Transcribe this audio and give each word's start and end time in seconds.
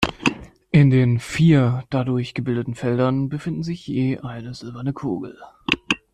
In 0.71 0.89
den 0.89 1.19
vier 1.19 1.83
dadurch 1.91 2.33
gebildeten 2.33 2.73
Feldern 2.73 3.29
befindet 3.29 3.65
sich 3.65 3.85
je 3.85 4.17
eine 4.21 4.55
silberne 4.55 4.93
Kugel. 4.93 5.37